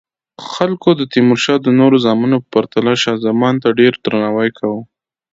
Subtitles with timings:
[0.51, 4.81] خلکو د تیمورشاه د نورو زامنو په پرتله شاه زمان ته ډیر درناوی کاوه.